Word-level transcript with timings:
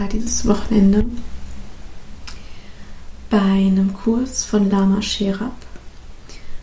war 0.00 0.08
dieses 0.08 0.46
Wochenende 0.48 1.04
bei 3.28 3.38
einem 3.38 3.92
Kurs 3.92 4.46
von 4.46 4.70
Lama 4.70 5.02
Sherab 5.02 5.54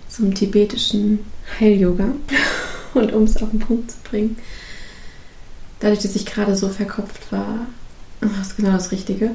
zum 0.10 0.33
tibetischen 0.33 1.20
Heil-Yoga. 1.60 2.14
Und 2.96 3.14
um 3.14 3.24
es 3.24 3.38
auf 3.38 3.52
den 3.52 3.60
Punkt 3.60 3.92
zu 3.92 3.98
bringen, 4.10 4.38
dadurch, 5.80 6.02
dass 6.02 6.16
ich 6.16 6.26
gerade 6.26 6.56
so 6.56 6.68
verkopft 6.68 7.32
war, 7.32 7.68
war 8.21 8.42
es 8.42 8.55
genau 8.55 8.71
das 8.71 8.92
Richtige. 8.92 9.32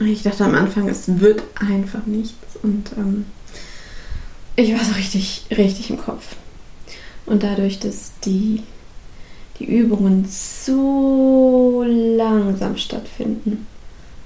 Ich 0.00 0.22
dachte 0.22 0.46
am 0.46 0.54
Anfang, 0.54 0.88
es 0.88 1.20
wird 1.20 1.42
einfach 1.54 2.06
nichts. 2.06 2.56
Und 2.62 2.92
ähm, 2.96 3.26
ich 4.56 4.72
war 4.72 4.82
so 4.82 4.94
richtig, 4.94 5.44
richtig 5.50 5.90
im 5.90 5.98
Kopf. 5.98 6.36
Und 7.26 7.42
dadurch, 7.42 7.80
dass 7.80 8.12
die, 8.24 8.62
die 9.58 9.66
Übungen 9.66 10.26
so 10.28 11.84
langsam 11.86 12.76
stattfinden, 12.76 13.66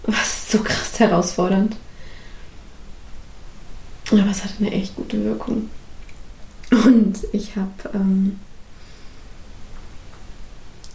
war 0.04 0.22
es 0.22 0.50
so 0.50 0.58
krass 0.58 0.98
herausfordernd. 0.98 1.76
Aber 4.10 4.30
es 4.30 4.44
hatte 4.44 4.54
eine 4.60 4.72
echt 4.72 4.94
gute 4.94 5.22
Wirkung. 5.24 5.68
Und 6.70 7.18
ich 7.32 7.56
habe 7.56 7.70
ähm, 7.94 8.38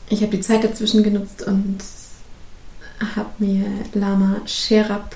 ich 0.09 0.29
die 0.29 0.39
Zeit 0.41 0.63
dazwischen 0.63 1.03
genutzt 1.03 1.43
und 1.43 1.77
habe 3.15 3.29
mir 3.39 3.65
Lama 3.93 4.41
Sherab 4.45 5.15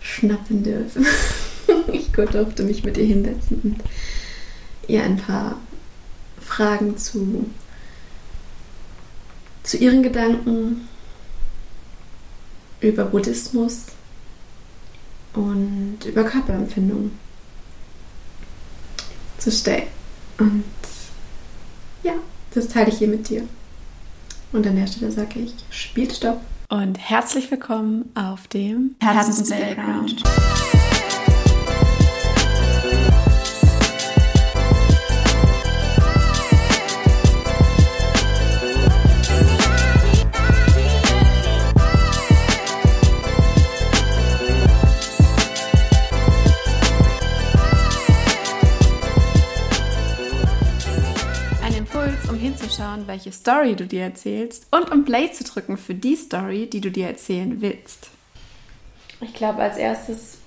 schnappen 0.00 0.62
dürfen. 0.62 1.06
ich 1.92 2.10
durfte 2.10 2.62
mich 2.62 2.84
mit 2.84 2.96
ihr 2.96 3.04
hinsetzen 3.04 3.60
und 3.62 3.82
ihr 4.88 5.04
ein 5.04 5.18
paar 5.18 5.56
Fragen 6.40 6.96
zu, 6.96 7.46
zu 9.70 9.76
ihren 9.76 10.02
Gedanken 10.02 10.88
über 12.80 13.04
Buddhismus 13.04 13.84
und 15.32 15.98
über 16.04 16.24
Körperempfindung 16.24 17.12
zu 19.38 19.52
stellen. 19.52 19.86
Und 20.38 20.64
ja, 22.02 22.14
das 22.52 22.66
teile 22.66 22.88
ich 22.88 22.98
hier 22.98 23.06
mit 23.06 23.28
dir. 23.28 23.46
Und 24.50 24.66
an 24.66 24.74
der 24.74 24.88
Stelle 24.88 25.12
sage 25.12 25.38
ich, 25.38 25.54
spielt 25.70 26.16
Stopp. 26.16 26.40
Und 26.68 26.98
herzlich 26.98 27.48
willkommen 27.52 28.10
auf 28.16 28.48
dem 28.48 28.96
Herzensplayground. 29.00 30.24
Herzens 30.24 30.59
hinzuschauen, 52.80 53.06
welche 53.06 53.32
Story 53.32 53.76
du 53.76 53.86
dir 53.86 54.02
erzählst 54.02 54.66
und 54.70 54.90
um 54.90 55.04
Play 55.04 55.30
zu 55.32 55.44
drücken 55.44 55.76
für 55.76 55.94
die 55.94 56.16
Story, 56.16 56.66
die 56.66 56.80
du 56.80 56.90
dir 56.90 57.08
erzählen 57.08 57.60
willst. 57.60 58.08
Ich 59.20 59.34
glaube, 59.34 59.62
als 59.62 59.76
erstes, 59.76 60.38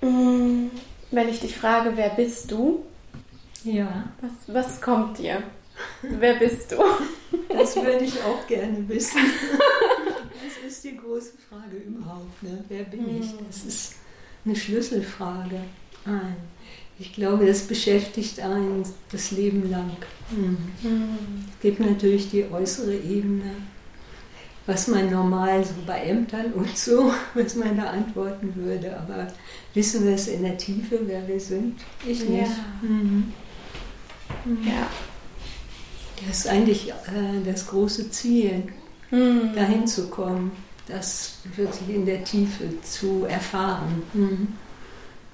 mm, 0.00 0.66
wenn 1.10 1.28
ich 1.28 1.40
dich 1.40 1.56
frage, 1.56 1.92
wer 1.96 2.10
bist 2.10 2.50
du? 2.50 2.84
Ja. 3.64 4.04
Was, 4.20 4.54
was 4.54 4.80
kommt 4.80 5.18
dir? 5.18 5.42
Wer 6.02 6.34
bist 6.34 6.72
du? 6.72 6.76
Das 7.48 7.74
würde 7.76 8.04
ich 8.04 8.20
auch 8.22 8.46
gerne 8.46 8.88
wissen. 8.88 9.20
Das 10.42 10.72
ist 10.72 10.84
die 10.84 10.96
große 10.96 11.32
Frage 11.48 11.76
überhaupt. 11.76 12.42
Ne? 12.42 12.64
Wer 12.68 12.84
bin 12.84 13.20
ich? 13.20 13.26
Mm. 13.32 13.46
Das 13.46 13.64
ist 13.64 13.94
eine 14.44 14.56
Schlüsselfrage. 14.56 15.60
Nein. 16.06 16.36
Ich 17.00 17.14
glaube, 17.14 17.46
das 17.46 17.62
beschäftigt 17.62 18.40
einen 18.40 18.84
das 19.10 19.30
Leben 19.30 19.70
lang. 19.70 19.96
Mhm. 20.30 20.58
Es 21.54 21.62
gibt 21.62 21.80
natürlich 21.80 22.28
die 22.28 22.44
äußere 22.44 22.94
Ebene, 22.94 23.54
was 24.66 24.86
man 24.86 25.10
normal 25.10 25.64
so 25.64 25.72
bei 25.86 25.98
Ämtern 26.02 26.52
und 26.52 26.76
so, 26.76 27.10
was 27.34 27.56
man 27.56 27.74
da 27.74 27.84
antworten 27.84 28.54
würde. 28.54 28.94
Aber 28.98 29.28
wissen 29.72 30.04
wir 30.04 30.12
es 30.12 30.28
in 30.28 30.42
der 30.42 30.58
Tiefe, 30.58 31.00
wer 31.06 31.26
wir 31.26 31.40
sind? 31.40 31.80
Ich 32.06 32.28
nicht. 32.28 32.42
Ja. 32.42 32.88
Mhm. 32.88 33.32
Mhm. 34.44 34.68
ja. 34.68 34.86
Das 36.26 36.40
ist 36.40 36.48
eigentlich 36.48 36.90
äh, 36.90 37.42
das 37.46 37.66
große 37.66 38.10
Ziel, 38.10 38.64
mhm. 39.10 39.54
dahin 39.54 39.86
zu 39.86 40.10
kommen, 40.10 40.52
das 40.86 41.38
wirklich 41.56 41.96
in 41.96 42.04
der 42.04 42.22
Tiefe 42.24 42.64
zu 42.82 43.24
erfahren. 43.24 44.02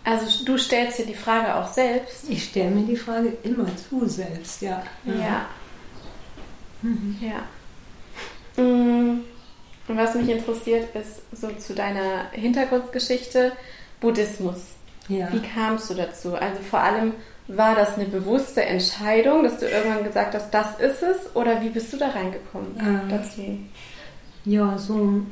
Also 0.06 0.44
du 0.44 0.56
stellst 0.56 1.00
dir 1.00 1.06
die 1.06 1.14
Frage 1.14 1.52
auch 1.56 1.66
selbst? 1.66 2.30
Ich 2.30 2.44
stelle 2.44 2.70
mir 2.70 2.86
die 2.86 2.96
Frage 2.96 3.36
immer 3.42 3.66
zu 3.76 4.06
selbst, 4.06 4.62
ja. 4.62 4.80
Ja. 5.04 5.46
Mhm. 6.80 7.16
Ja. 7.20 8.62
Mm. 8.62 9.24
Und 9.88 9.96
was 9.96 10.14
mich 10.14 10.28
interessiert, 10.28 10.94
ist 10.94 11.22
so 11.32 11.48
zu 11.48 11.74
deiner 11.74 12.30
Hintergrundgeschichte 12.30 13.50
Buddhismus. 14.00 14.76
Ja. 15.08 15.32
Wie 15.32 15.40
kamst 15.40 15.90
du 15.90 15.94
dazu? 15.94 16.36
Also 16.36 16.62
vor 16.62 16.80
allem, 16.80 17.12
war 17.48 17.74
das 17.74 17.96
eine 17.96 18.06
bewusste 18.06 18.64
Entscheidung, 18.64 19.42
dass 19.42 19.58
du 19.58 19.68
irgendwann 19.68 20.04
gesagt 20.04 20.36
hast, 20.36 20.54
das 20.54 20.78
ist 20.78 21.02
es? 21.02 21.34
Oder 21.34 21.62
wie 21.62 21.70
bist 21.70 21.92
du 21.92 21.96
da 21.96 22.10
reingekommen 22.10 23.08
dazu? 23.08 23.58
Ja, 24.44 24.78
so 24.78 25.22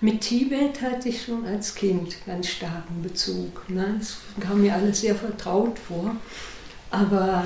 mit 0.00 0.22
Tibet 0.22 0.80
hatte 0.80 1.10
ich 1.10 1.24
schon 1.24 1.44
als 1.44 1.74
Kind 1.74 2.16
ganz 2.26 2.48
starken 2.48 3.02
Bezug. 3.02 3.68
Ne? 3.68 3.96
Das 3.98 4.18
kam 4.40 4.62
mir 4.62 4.74
alles 4.74 5.00
sehr 5.00 5.14
vertraut 5.14 5.78
vor. 5.78 6.16
Aber 6.90 7.44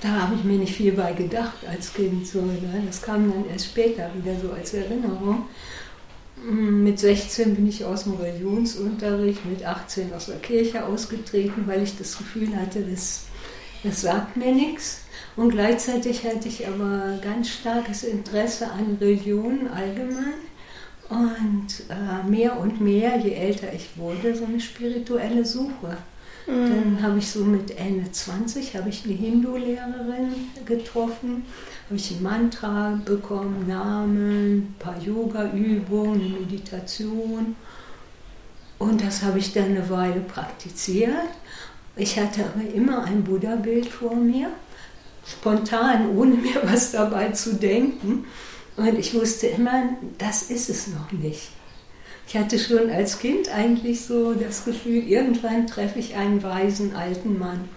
da 0.00 0.08
habe 0.08 0.34
ich 0.36 0.44
mir 0.44 0.58
nicht 0.58 0.74
viel 0.74 0.92
bei 0.92 1.12
gedacht 1.12 1.66
als 1.68 1.92
Kind. 1.92 2.34
Ne? 2.34 2.82
Das 2.86 3.02
kam 3.02 3.30
dann 3.30 3.48
erst 3.50 3.66
später 3.66 4.10
wieder 4.14 4.38
so 4.40 4.52
als 4.52 4.74
Erinnerung. 4.74 5.46
Mm, 6.42 6.82
mit 6.84 6.98
16 6.98 7.54
bin 7.54 7.68
ich 7.68 7.84
aus 7.84 8.04
dem 8.04 8.14
Religionsunterricht, 8.14 9.44
mit 9.44 9.64
18 9.64 10.12
aus 10.12 10.26
der 10.26 10.36
Kirche 10.36 10.84
ausgetreten, 10.84 11.64
weil 11.66 11.82
ich 11.82 11.96
das 11.96 12.16
Gefühl 12.18 12.56
hatte, 12.56 12.82
das, 12.82 13.24
das 13.82 14.00
sagt 14.00 14.36
mir 14.36 14.52
nichts. 14.52 15.02
Und 15.36 15.50
gleichzeitig 15.50 16.24
hatte 16.24 16.48
ich 16.48 16.66
aber 16.66 17.18
ganz 17.22 17.50
starkes 17.50 18.04
Interesse 18.04 18.70
an 18.70 18.96
Religion 19.00 19.68
allgemein 19.68 20.34
und 21.08 21.66
äh, 21.88 22.28
mehr 22.28 22.58
und 22.58 22.80
mehr, 22.80 23.16
je 23.18 23.32
älter 23.32 23.72
ich 23.72 23.96
wurde, 23.96 24.34
so 24.34 24.44
eine 24.44 24.60
spirituelle 24.60 25.44
Suche. 25.44 25.96
Mhm. 26.46 26.70
Dann 26.70 27.02
habe 27.02 27.18
ich 27.18 27.30
so 27.30 27.44
mit 27.44 27.76
Ende 27.78 28.10
20 28.10 28.76
habe 28.76 28.88
ich 28.88 29.04
eine 29.04 29.14
Hindu-Lehrerin 29.14 30.34
getroffen, 30.64 31.44
habe 31.86 31.96
ich 31.96 32.12
ein 32.12 32.22
Mantra 32.22 33.00
bekommen, 33.04 33.66
Namen, 33.66 34.58
ein 34.58 34.74
paar 34.78 34.98
Yoga-Übungen, 34.98 36.20
eine 36.20 36.40
Meditation. 36.40 37.56
Und 38.78 39.02
das 39.02 39.22
habe 39.22 39.38
ich 39.38 39.52
dann 39.52 39.66
eine 39.66 39.88
Weile 39.88 40.20
praktiziert. 40.20 41.10
Ich 41.96 42.18
hatte 42.18 42.44
aber 42.44 42.74
immer 42.74 43.04
ein 43.04 43.24
Buddha-Bild 43.24 43.86
vor 43.86 44.14
mir, 44.14 44.50
spontan, 45.26 46.16
ohne 46.16 46.34
mir 46.34 46.60
was 46.64 46.92
dabei 46.92 47.30
zu 47.30 47.54
denken. 47.54 48.26
Und 48.76 48.98
ich 48.98 49.14
wusste 49.14 49.46
immer, 49.46 49.90
das 50.18 50.50
ist 50.50 50.68
es 50.68 50.88
noch 50.88 51.12
nicht. 51.12 51.50
Ich 52.28 52.36
hatte 52.36 52.58
schon 52.58 52.90
als 52.90 53.18
Kind 53.18 53.48
eigentlich 53.48 54.04
so 54.04 54.34
das 54.34 54.64
Gefühl, 54.64 55.04
irgendwann 55.04 55.66
treffe 55.66 55.98
ich 55.98 56.16
einen 56.16 56.42
weisen 56.42 56.94
alten 56.94 57.38
Mann. 57.38 57.68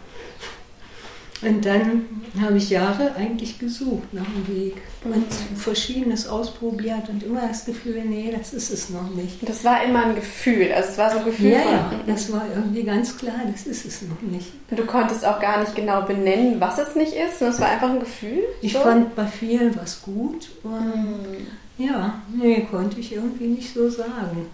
Und 1.42 1.66
dann 1.66 2.06
habe 2.42 2.58
ich 2.58 2.70
Jahre 2.70 3.16
eigentlich 3.16 3.60
gesucht 3.60 4.14
nach 4.14 4.26
dem 4.26 4.56
Weg 4.56 4.76
und 5.06 5.26
verschiedenes 5.58 6.28
ausprobiert 6.28 7.08
und 7.08 7.24
immer 7.24 7.48
das 7.48 7.66
Gefühl, 7.66 8.04
nee, 8.06 8.34
das 8.38 8.54
ist 8.54 8.70
es 8.72 8.90
noch 8.90 9.10
nicht. 9.12 9.48
Das 9.48 9.64
war 9.64 9.84
immer 9.84 10.06
ein 10.06 10.16
Gefühl, 10.16 10.72
also 10.74 10.90
es 10.90 10.98
war 10.98 11.12
so 11.12 11.20
ein 11.20 11.26
Gefühl. 11.26 11.52
Ja, 11.52 11.60
ja, 11.60 11.92
das 12.06 12.32
war 12.34 12.46
irgendwie 12.54 12.84
ganz 12.84 13.18
klar, 13.18 13.40
das 13.50 13.66
ist 13.68 13.86
es 13.86 14.02
noch 14.02 14.22
nicht. 14.22 14.52
Du 14.70 14.86
konntest 14.86 15.26
auch 15.26 15.40
gar 15.40 15.62
nicht 15.62 15.76
genau 15.76 16.02
benennen, 16.02 16.60
was 16.60 16.78
es 16.78 16.96
nicht 16.96 17.14
ist, 17.14 17.40
sondern 17.40 17.56
es 17.56 17.62
war 17.62 17.70
einfach 17.70 17.90
ein 17.90 18.00
Gefühl. 18.02 18.44
Ich 18.62 18.74
so? 18.74 18.80
fand 18.80 19.16
bei 19.16 19.26
vielen 19.26 19.76
was 19.78 20.02
gut 20.02 20.50
und 20.64 20.94
hm. 20.94 21.86
ja, 21.86 22.22
nee, 22.34 22.68
konnte 22.70 23.00
ich 23.00 23.14
irgendwie 23.14 23.48
nicht 23.48 23.74
so 23.74 23.90
sagen. 23.90 24.48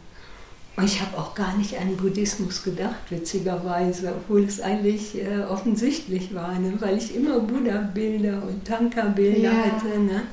Ich 0.83 1.01
habe 1.01 1.18
auch 1.18 1.33
gar 1.33 1.56
nicht 1.57 1.77
an 1.77 1.95
Buddhismus 1.95 2.62
gedacht, 2.62 3.10
witzigerweise, 3.10 4.13
obwohl 4.13 4.44
es 4.44 4.60
eigentlich 4.60 5.16
äh, 5.16 5.44
offensichtlich 5.50 6.36
war, 6.36 6.60
ne? 6.60 6.74
weil 6.80 6.98
ich 6.98 7.16
immer 7.16 7.39
Buddha-Bilder 7.39 8.44
und 8.44 8.66
Tanka-Bilder 8.66 9.39
ja. 9.39 9.51
hatte. 9.51 10.00
Ne? 10.00 10.24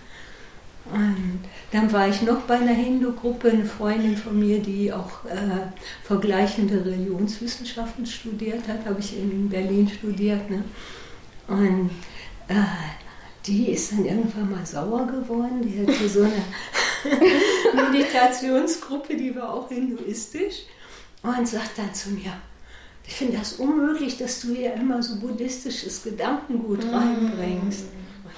Und 0.91 1.41
dann 1.71 1.93
war 1.93 2.09
ich 2.09 2.23
noch 2.23 2.41
bei 2.41 2.57
einer 2.57 2.75
Hindu-Gruppe, 2.75 3.51
eine 3.51 3.65
Freundin 3.65 4.17
von 4.17 4.39
mir, 4.39 4.59
die 4.59 4.93
auch 4.93 5.25
äh, 5.27 5.71
vergleichende 6.03 6.85
Religionswissenschaften 6.85 8.05
studiert 8.05 8.67
hat, 8.67 8.85
habe 8.85 8.99
ich 8.99 9.17
in 9.17 9.49
Berlin 9.49 9.89
studiert. 9.89 10.51
Ne? 10.51 10.65
Und 11.47 11.91
äh, 12.49 12.55
die 13.47 13.71
ist 13.71 13.93
dann 13.93 14.05
irgendwann 14.05 14.51
mal 14.51 14.65
sauer 14.65 15.07
geworden. 15.07 15.63
Die 15.63 15.81
hatte 15.81 16.09
so 16.09 16.23
eine 16.23 17.83
Meditationsgruppe, 17.91 19.17
die 19.17 19.35
war 19.35 19.53
auch 19.53 19.69
hinduistisch, 19.69 20.63
und 21.23 21.47
sagt 21.49 21.79
dann 21.79 21.93
zu 21.95 22.11
mir, 22.11 22.33
ich 23.07 23.15
finde 23.15 23.39
das 23.39 23.55
unmöglich, 23.55 24.17
dass 24.17 24.41
du 24.41 24.55
hier 24.55 24.75
immer 24.75 25.03
so 25.03 25.17
buddhistisches 25.17 26.05
Gedankengut 26.05 26.85
mm. 26.85 26.95
reinbringst. 26.95 27.85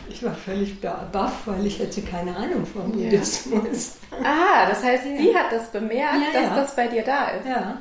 Ich 0.08 0.22
war 0.22 0.34
völlig 0.34 0.80
baff, 0.80 1.46
weil 1.46 1.66
ich 1.66 1.78
hätte 1.78 2.02
keine 2.02 2.36
Ahnung 2.36 2.66
vom 2.66 2.92
Buddhismus. 2.92 3.96
Ah, 4.22 4.68
das 4.68 4.82
heißt, 4.82 5.04
ja. 5.06 5.16
sie 5.16 5.34
hat 5.34 5.52
das 5.52 5.70
bemerkt, 5.70 6.18
ja, 6.34 6.40
dass 6.40 6.56
das 6.56 6.76
bei 6.76 6.88
dir 6.88 7.02
da 7.02 7.28
ist. 7.28 7.46
Ja. 7.46 7.78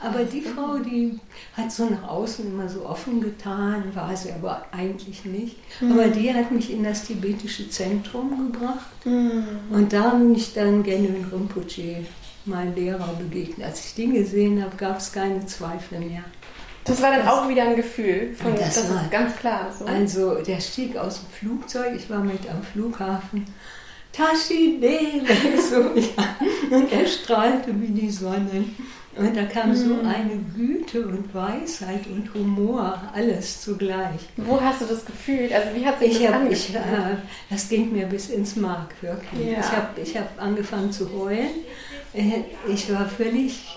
Aber 0.00 0.24
die 0.24 0.42
Frau, 0.42 0.78
die 0.78 1.18
hat 1.56 1.72
so 1.72 1.86
nach 1.86 2.08
außen 2.08 2.46
immer 2.46 2.68
so 2.68 2.86
offen 2.86 3.20
getan, 3.20 3.84
war 3.94 4.16
sie 4.16 4.32
aber 4.32 4.64
eigentlich 4.70 5.24
nicht. 5.24 5.56
Mhm. 5.80 5.92
Aber 5.92 6.08
die 6.08 6.32
hat 6.32 6.52
mich 6.52 6.72
in 6.72 6.84
das 6.84 7.04
tibetische 7.04 7.68
Zentrum 7.68 8.52
gebracht. 8.52 9.04
Mhm. 9.04 9.44
Und 9.70 9.92
da 9.92 10.10
bin 10.10 10.34
ich 10.34 10.54
dann 10.54 10.84
Genuen 10.84 11.26
Rinpoche, 11.32 12.04
mein 12.44 12.76
Lehrer, 12.76 13.14
begegnet. 13.18 13.66
Als 13.66 13.84
ich 13.86 13.94
den 13.94 14.14
gesehen 14.14 14.62
habe, 14.62 14.76
gab 14.76 14.98
es 14.98 15.12
keine 15.12 15.44
Zweifel 15.46 15.98
mehr. 15.98 16.22
Das 16.84 17.02
war 17.02 17.10
dann 17.10 17.26
das, 17.26 17.32
auch 17.32 17.48
wieder 17.48 17.64
ein 17.64 17.76
Gefühl, 17.76 18.34
von, 18.34 18.54
das, 18.54 18.76
das 18.76 18.88
ist 18.88 19.10
ganz 19.10 19.36
klar. 19.36 19.70
So. 19.76 19.84
Also 19.84 20.36
der 20.42 20.60
stieg 20.60 20.96
aus 20.96 21.20
dem 21.20 21.28
Flugzeug, 21.30 21.94
ich 21.96 22.08
war 22.08 22.20
mit 22.20 22.48
am 22.48 22.62
Flughafen. 22.62 23.44
Tashi 24.12 24.80
so, 25.70 25.80
ja. 25.94 26.76
Und 26.76 26.90
er 26.90 27.06
strahlte 27.06 27.78
wie 27.80 27.88
die 27.88 28.10
Sonne. 28.10 28.64
Und 29.18 29.36
da 29.36 29.44
kam 29.44 29.74
so 29.74 29.94
mhm. 29.94 30.06
eine 30.06 30.36
Güte 30.54 31.06
und 31.06 31.34
Weisheit 31.34 32.06
und 32.06 32.32
Humor, 32.34 33.02
alles 33.12 33.62
zugleich. 33.62 34.20
Wo 34.36 34.60
hast 34.60 34.80
du 34.80 34.86
das 34.86 35.04
gefühlt? 35.04 35.52
Also 35.52 35.68
wie 35.74 35.84
hat 35.84 35.98
sich 35.98 36.12
ich 36.12 36.22
das 36.22 36.32
hab, 36.32 36.50
ich, 36.50 36.74
äh, 36.74 36.80
Das 37.50 37.68
ging 37.68 37.92
mir 37.92 38.06
bis 38.06 38.30
ins 38.30 38.54
Mark, 38.54 38.94
wirklich. 39.00 39.52
Ja. 39.52 39.58
Ich 39.58 39.72
habe 39.72 40.00
ich 40.00 40.16
hab 40.16 40.40
angefangen 40.40 40.92
zu 40.92 41.10
heulen. 41.12 41.50
Äh, 42.14 42.42
ich 42.72 42.92
war 42.92 43.08
völlig 43.08 43.76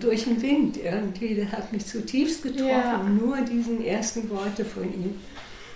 durch 0.00 0.24
den 0.24 0.42
Wind 0.42 0.76
irgendwie. 0.76 1.36
Das 1.36 1.52
hat 1.52 1.72
mich 1.72 1.86
zutiefst 1.86 2.42
getroffen, 2.42 2.68
ja. 2.68 3.02
nur 3.04 3.36
diesen 3.42 3.84
ersten 3.84 4.28
Worte 4.30 4.64
von 4.64 4.84
ihm. 4.84 5.20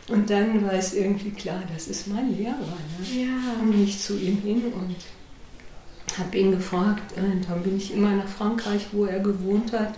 Und 0.09 0.29
dann 0.31 0.65
war 0.65 0.73
es 0.73 0.95
irgendwie 0.95 1.31
klar, 1.31 1.63
das 1.73 1.87
ist 1.87 2.09
mein 2.09 2.37
Lehrer. 2.37 2.57
Ne? 2.57 3.23
Ja. 3.23 3.63
Und 3.63 3.81
ich 3.81 4.01
zu 4.01 4.19
ihm 4.19 4.41
hin 4.41 4.73
und 4.75 4.97
habe 6.17 6.37
ihn 6.37 6.53
gefragt. 6.53 7.13
Und 7.17 7.49
dann 7.49 7.63
bin 7.63 7.77
ich 7.77 7.93
immer 7.93 8.11
nach 8.11 8.29
Frankreich, 8.29 8.87
wo 8.93 9.05
er 9.05 9.21
gewohnt 9.21 9.73
hat. 9.73 9.95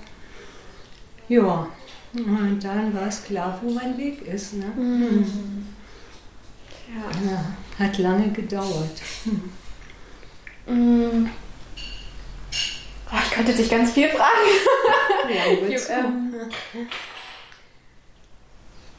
Ja, 1.29 1.69
und 2.13 2.59
dann 2.63 2.93
war 2.95 3.07
es 3.07 3.23
klar, 3.25 3.59
wo 3.63 3.71
mein 3.71 3.97
Weg 3.97 4.23
ist. 4.23 4.55
Ne? 4.55 4.67
Mhm. 4.77 5.67
Ja. 6.89 7.31
ja. 7.31 7.45
Hat 7.79 7.99
lange 7.99 8.31
gedauert. 8.31 9.01
Mhm. 10.67 11.31
Oh, 13.13 13.17
ich 13.25 13.31
könnte 13.31 13.53
dich 13.53 13.71
ganz 13.71 13.93
viel 13.93 14.09
fragen. 14.09 14.29
Ja, 15.29 15.69
ich, 15.69 15.89
ähm, 15.89 16.35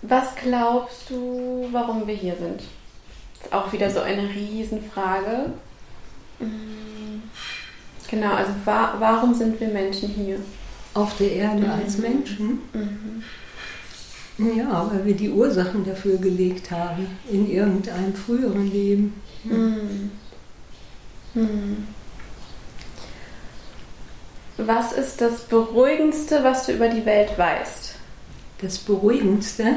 was 0.01 0.35
glaubst 0.35 1.09
du, 1.09 1.67
warum 1.71 2.07
wir 2.07 2.15
hier 2.15 2.35
sind? 2.35 2.61
Das 3.35 3.45
ist 3.47 3.53
auch 3.53 3.71
wieder 3.73 3.89
so 3.89 3.99
eine 4.01 4.29
Riesenfrage. 4.29 5.53
Mhm. 6.39 6.91
Genau, 8.11 8.33
also 8.33 8.51
wa 8.65 8.95
warum 8.99 9.33
sind 9.33 9.59
wir 9.59 9.69
Menschen 9.69 10.09
hier? 10.09 10.37
Auf 10.93 11.15
der 11.17 11.31
Erde 11.31 11.61
mhm. 11.61 11.71
als 11.71 11.97
Menschen? 11.97 12.59
Mhm. 12.73 13.23
Ja, 14.57 14.89
weil 14.91 15.05
wir 15.05 15.15
die 15.15 15.29
Ursachen 15.29 15.85
dafür 15.85 16.17
gelegt 16.17 16.71
haben 16.71 17.07
in 17.31 17.49
irgendeinem 17.49 18.13
früheren 18.13 18.69
Leben. 18.69 19.13
Mhm. 19.45 20.11
mhm. 21.33 21.87
Was 24.57 24.91
ist 24.91 25.21
das 25.21 25.45
Beruhigendste, 25.45 26.43
was 26.43 26.65
du 26.65 26.73
über 26.73 26.89
die 26.89 27.05
Welt 27.05 27.35
weißt? 27.37 27.95
Das 28.61 28.77
Beruhigendste? 28.77 29.75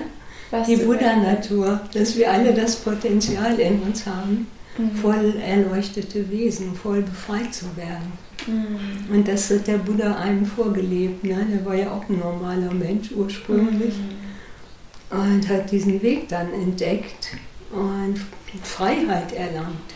Was 0.50 0.66
die 0.66 0.76
Buddha-Natur, 0.76 1.80
dass 1.94 2.16
wir 2.16 2.30
alle 2.30 2.52
das 2.52 2.76
Potenzial 2.76 3.58
in 3.58 3.80
uns 3.80 4.04
haben, 4.04 4.48
mhm. 4.76 4.96
voll 4.96 5.36
erleuchtete 5.40 6.30
Wesen, 6.30 6.74
voll 6.74 7.02
befreit 7.02 7.54
zu 7.54 7.64
werden. 7.76 8.23
Mhm. 8.46 9.14
Und 9.14 9.28
das 9.28 9.50
hat 9.50 9.66
der 9.66 9.78
Buddha 9.78 10.16
einem 10.16 10.46
vorgelebt. 10.46 11.24
Ne? 11.24 11.46
Der 11.52 11.64
war 11.64 11.74
ja 11.74 11.90
auch 11.90 12.08
ein 12.08 12.18
normaler 12.18 12.72
Mensch 12.72 13.10
ursprünglich 13.12 13.94
mhm. 13.94 15.18
und 15.18 15.48
hat 15.48 15.70
diesen 15.70 16.02
Weg 16.02 16.28
dann 16.28 16.52
entdeckt 16.52 17.36
und 17.70 18.20
Freiheit 18.62 19.32
erlangt. 19.32 19.94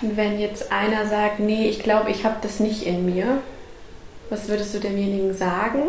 Und 0.00 0.16
wenn 0.16 0.38
jetzt 0.38 0.70
einer 0.70 1.06
sagt, 1.06 1.40
nee, 1.40 1.68
ich 1.68 1.80
glaube, 1.80 2.10
ich 2.10 2.24
habe 2.24 2.36
das 2.40 2.60
nicht 2.60 2.86
in 2.86 3.04
mir, 3.04 3.42
was 4.30 4.48
würdest 4.48 4.74
du 4.74 4.80
demjenigen 4.80 5.34
sagen? 5.34 5.80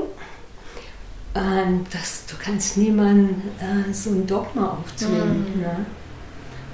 Ähm, 1.36 1.86
das, 1.92 2.26
du 2.26 2.36
kannst 2.44 2.78
niemandem 2.78 3.42
äh, 3.60 3.94
so 3.94 4.10
ein 4.10 4.26
Dogma 4.26 4.80
aufzwingen. 4.80 5.56
Mhm. 5.56 5.62
Ne? 5.62 5.86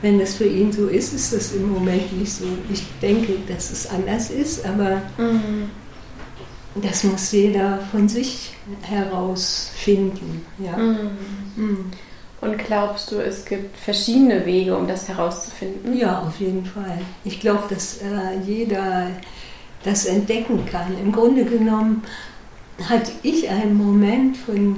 Wenn 0.01 0.19
das 0.19 0.35
für 0.35 0.45
ihn 0.45 0.71
so 0.71 0.87
ist, 0.87 1.13
ist 1.13 1.33
das 1.33 1.53
im 1.53 1.71
Moment 1.71 2.17
nicht 2.17 2.31
so. 2.31 2.45
Ich 2.71 2.83
denke, 3.01 3.33
dass 3.47 3.71
es 3.71 3.89
anders 3.89 4.29
ist, 4.29 4.65
aber 4.65 5.01
mhm. 5.17 5.69
das 6.75 7.03
muss 7.03 7.31
jeder 7.31 7.79
von 7.91 8.07
sich 8.07 8.53
herausfinden. 8.81 10.45
Ja. 10.59 10.77
Mhm. 10.77 11.09
mhm. 11.55 11.85
Und 12.41 12.59
glaubst 12.59 13.11
du, 13.11 13.19
es 13.19 13.45
gibt 13.45 13.75
verschiedene 13.75 14.45
Wege, 14.45 14.77
um 14.77 14.87
das 14.87 15.07
herauszufinden? 15.07 15.97
Ja, 15.97 16.19
auf 16.19 16.39
jeden 16.39 16.65
Fall. 16.65 16.99
Ich 17.23 17.39
glaube, 17.39 17.63
dass 17.69 17.97
äh, 17.97 18.39
jeder 18.45 19.07
das 19.83 20.05
entdecken 20.05 20.65
kann. 20.65 20.95
Im 21.01 21.11
Grunde 21.11 21.45
genommen 21.45 22.03
hatte 22.87 23.11
ich 23.23 23.49
einen 23.49 23.75
Moment 23.75 24.37
von 24.37 24.77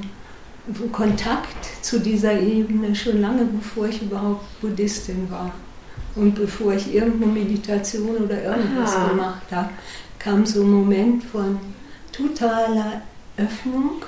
Kontakt 0.91 1.65
zu 1.81 1.99
dieser 1.99 2.39
Ebene 2.39 2.95
schon 2.95 3.21
lange 3.21 3.45
bevor 3.45 3.87
ich 3.87 4.01
überhaupt 4.01 4.59
Buddhistin 4.61 5.29
war. 5.29 5.51
Und 6.15 6.35
bevor 6.35 6.73
ich 6.73 6.93
irgendeine 6.93 7.31
Meditation 7.31 8.17
oder 8.17 8.43
irgendwas 8.43 8.95
Aha. 8.95 9.09
gemacht 9.09 9.51
habe, 9.51 9.69
kam 10.19 10.45
so 10.45 10.61
ein 10.61 10.69
Moment 10.69 11.23
von 11.23 11.59
totaler 12.11 13.01
Öffnung 13.37 14.01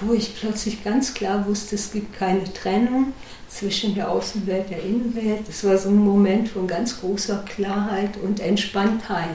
wo 0.00 0.12
ich 0.12 0.38
plötzlich 0.38 0.84
ganz 0.84 1.14
klar 1.14 1.46
wusste, 1.46 1.74
es 1.74 1.90
gibt 1.92 2.16
keine 2.16 2.44
Trennung 2.52 3.12
zwischen 3.48 3.94
der 3.94 4.10
Außenwelt 4.10 4.64
und 4.64 4.70
der 4.70 4.82
Innenwelt. 4.82 5.48
Es 5.48 5.64
war 5.64 5.76
so 5.76 5.88
ein 5.88 5.96
Moment 5.96 6.48
von 6.48 6.66
ganz 6.66 7.00
großer 7.00 7.44
Klarheit 7.46 8.16
und 8.22 8.40
Entspanntheit. 8.40 9.28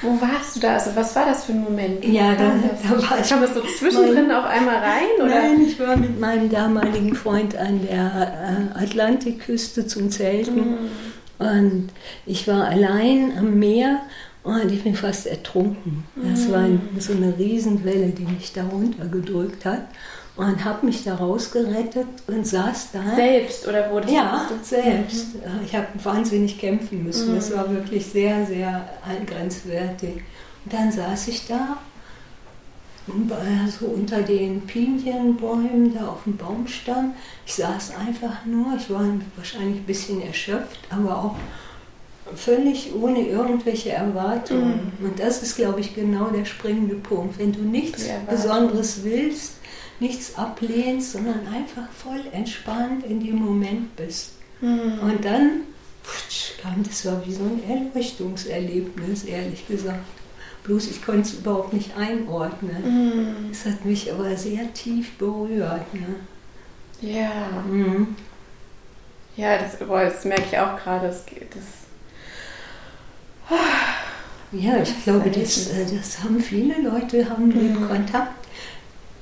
Wo 0.00 0.20
warst 0.20 0.56
du 0.56 0.60
da? 0.60 0.74
Also 0.74 0.94
was 0.94 1.14
war 1.16 1.26
das 1.26 1.44
für 1.44 1.52
ein 1.52 1.62
Moment? 1.62 2.04
Ja, 2.04 2.34
da, 2.34 2.52
da 2.82 3.10
war 3.10 3.20
ich. 3.20 3.28
Kam 3.28 3.40
das 3.40 3.54
so 3.54 3.62
zwischendrin 3.62 4.30
auf 4.30 4.44
einmal 4.44 4.76
rein? 4.76 5.08
Oder? 5.18 5.28
Nein, 5.28 5.62
ich 5.66 5.78
war 5.80 5.96
mit 5.96 6.20
meinem 6.20 6.48
damaligen 6.50 7.14
Freund 7.14 7.56
an 7.56 7.80
der 7.82 8.70
äh, 8.76 8.84
Atlantikküste 8.84 9.86
zum 9.86 10.10
Zelten. 10.10 10.56
Mhm. 10.56 10.78
Und 11.38 11.88
ich 12.26 12.46
war 12.48 12.66
allein 12.66 13.32
am 13.36 13.58
Meer 13.58 14.00
und 14.42 14.72
ich 14.72 14.82
bin 14.82 14.94
fast 14.94 15.26
ertrunken. 15.26 16.04
Das 16.16 16.50
war 16.50 16.60
ein, 16.60 16.80
so 16.98 17.12
eine 17.12 17.36
Riesenwelle, 17.38 18.08
die 18.08 18.24
mich 18.24 18.52
da 18.52 18.64
runtergedrückt 18.64 19.64
hat. 19.64 19.82
Und 20.38 20.64
habe 20.64 20.86
mich 20.86 21.02
da 21.02 21.16
rausgerettet 21.16 22.06
und 22.28 22.46
saß 22.46 22.92
da. 22.92 23.16
Selbst 23.16 23.66
oder 23.66 23.90
wurde 23.90 24.12
Ja, 24.12 24.46
du? 24.48 24.54
selbst. 24.64 25.34
Mhm. 25.34 25.40
Ich 25.66 25.74
habe 25.74 25.88
wahnsinnig 26.02 26.60
kämpfen 26.60 27.02
müssen. 27.02 27.32
Mhm. 27.32 27.34
Das 27.34 27.52
war 27.54 27.68
wirklich 27.68 28.06
sehr, 28.06 28.46
sehr 28.46 28.88
grenzwertig. 29.26 30.22
Und 30.64 30.72
dann 30.72 30.92
saß 30.92 31.26
ich 31.26 31.46
da, 31.48 31.78
so 33.80 33.86
unter 33.86 34.22
den 34.22 34.60
Pinienbäumen, 34.60 35.92
da 35.94 36.08
auf 36.08 36.22
dem 36.24 36.36
Baumstamm. 36.36 37.14
Ich 37.44 37.54
saß 37.54 37.94
einfach 37.96 38.44
nur, 38.44 38.76
ich 38.76 38.88
war 38.90 39.04
wahrscheinlich 39.34 39.78
ein 39.80 39.86
bisschen 39.86 40.22
erschöpft, 40.22 40.78
aber 40.90 41.16
auch 41.16 41.36
völlig 42.36 42.94
ohne 42.94 43.26
irgendwelche 43.26 43.90
Erwartungen. 43.90 44.92
Mhm. 45.00 45.06
Und 45.06 45.18
das 45.18 45.42
ist, 45.42 45.56
glaube 45.56 45.80
ich, 45.80 45.96
genau 45.96 46.26
der 46.26 46.44
springende 46.44 46.94
Punkt. 46.94 47.40
Wenn 47.40 47.52
du 47.52 47.62
nichts 47.62 48.04
Besonderes 48.30 49.00
willst, 49.02 49.54
nichts 50.00 50.36
ablehnst, 50.36 51.12
sondern 51.12 51.46
einfach 51.48 51.90
voll 51.90 52.22
entspannt 52.32 53.04
in 53.04 53.20
dem 53.20 53.36
Moment 53.36 53.96
bist. 53.96 54.32
Mhm. 54.60 54.98
Und 55.00 55.24
dann 55.24 55.62
kam 56.62 56.82
das 56.82 57.04
war 57.04 57.24
wie 57.26 57.32
so 57.32 57.44
ein 57.44 57.62
Erleuchtungserlebnis, 57.68 59.24
ehrlich 59.24 59.66
gesagt. 59.66 60.04
Bloß 60.64 60.90
ich 60.90 61.04
konnte 61.04 61.22
es 61.22 61.34
überhaupt 61.34 61.72
nicht 61.72 61.96
einordnen. 61.96 63.48
Es 63.50 63.64
mhm. 63.64 63.70
hat 63.70 63.84
mich 63.84 64.12
aber 64.12 64.36
sehr 64.36 64.72
tief 64.74 65.16
berührt. 65.16 65.94
Ne? 65.94 66.16
Ja. 67.00 67.62
Mhm. 67.66 68.16
Ja, 69.36 69.56
das, 69.56 69.76
boah, 69.78 70.04
das 70.04 70.24
merke 70.24 70.44
ich 70.50 70.58
auch 70.58 70.76
gerade. 70.76 71.06
Das, 71.06 71.24
das 71.24 71.64
ja, 74.52 74.82
ich 74.82 75.04
glaube, 75.04 75.30
das, 75.30 75.70
äh, 75.70 75.86
das 75.86 76.22
haben 76.22 76.40
viele 76.40 76.80
Leute 76.82 77.28
haben 77.28 77.50
den 77.50 77.80
mhm. 77.80 77.88
Kontakt 77.88 78.47